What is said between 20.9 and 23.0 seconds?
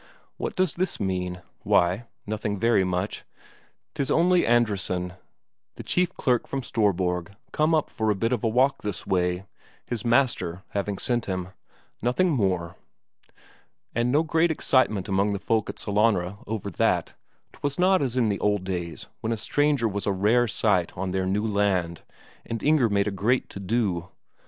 on their new land, and Inger